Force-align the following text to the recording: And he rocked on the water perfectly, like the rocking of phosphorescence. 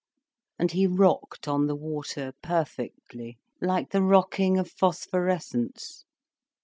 And 0.57 0.71
he 0.71 0.87
rocked 0.87 1.47
on 1.47 1.67
the 1.67 1.75
water 1.75 2.33
perfectly, 2.41 3.37
like 3.61 3.91
the 3.91 4.01
rocking 4.01 4.57
of 4.57 4.67
phosphorescence. 4.71 6.05